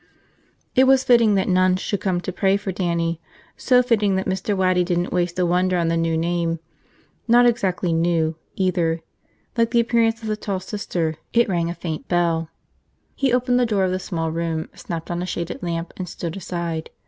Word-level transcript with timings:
It 0.73 0.85
was 0.85 1.03
fitting 1.03 1.35
that 1.35 1.47
nuns 1.47 1.79
should 1.79 2.01
come 2.01 2.21
to 2.21 2.33
pray 2.33 2.57
for 2.57 2.71
Dannie, 2.71 3.21
so 3.55 3.83
fitting 3.83 4.15
that 4.15 4.25
Mr. 4.25 4.57
Waddy 4.57 4.83
didn't 4.83 5.13
waste 5.13 5.37
a 5.37 5.45
wonder 5.45 5.77
on 5.77 5.89
the 5.89 5.95
new 5.95 6.17
name. 6.17 6.57
Not 7.27 7.45
exactly 7.45 7.93
new, 7.93 8.35
either. 8.55 9.01
Like 9.55 9.69
the 9.69 9.79
appearance 9.79 10.23
of 10.23 10.27
the 10.27 10.35
tall 10.35 10.59
Sister, 10.59 11.17
it 11.33 11.47
rang 11.47 11.69
a 11.69 11.75
faint 11.75 12.07
bell. 12.07 12.49
He 13.15 13.31
opened 13.31 13.59
the 13.59 13.67
door 13.67 13.83
of 13.83 13.91
the 13.91 13.99
small 13.99 14.31
room, 14.31 14.69
snapped 14.73 15.11
on 15.11 15.21
a 15.21 15.27
shaded 15.27 15.61
lamp, 15.61 15.93
and 15.95 16.09
stood 16.09 16.35
aside. 16.35 16.89